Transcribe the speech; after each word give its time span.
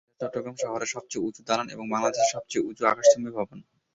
এটা 0.11 0.25
চট্টগ্রাম 0.25 0.55
শহরের 0.61 0.93
সবচেয়ে 0.95 1.25
উঁচু 1.27 1.41
দালান 1.47 1.67
এবং 1.69 1.85
বাংলাদেশের 1.93 2.31
সবচেয়ে 2.33 2.65
উঁচু 2.69 2.83
আকাশচুম্বী 2.85 3.31
ভবন। 3.37 3.57